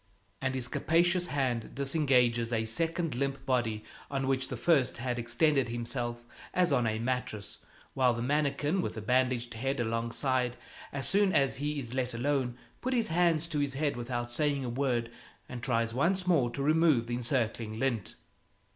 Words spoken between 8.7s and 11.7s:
with the bandaged head alongside, as soon as